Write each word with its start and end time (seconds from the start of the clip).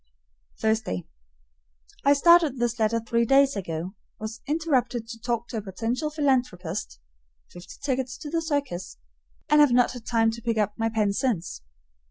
Thursday. 0.59 1.05
I 2.03 2.13
started 2.13 2.57
this 2.57 2.79
letter 2.79 2.99
three 2.99 3.23
days 3.23 3.55
ago, 3.55 3.93
was 4.19 4.41
interrupted 4.47 5.07
to 5.07 5.19
talk 5.19 5.47
to 5.49 5.57
a 5.57 5.61
potential 5.61 6.09
philanthropist 6.09 6.99
(fifty 7.51 7.75
tickets 7.83 8.17
to 8.17 8.31
the 8.31 8.41
circus), 8.41 8.97
and 9.47 9.61
have 9.61 9.71
not 9.73 9.91
had 9.91 10.07
time 10.07 10.31
to 10.31 10.41
pick 10.41 10.57
up 10.57 10.73
my 10.75 10.89
pen 10.89 11.13
since. 11.13 11.61